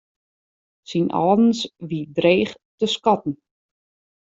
[0.89, 3.33] Syn âldens wie dreech te skatten.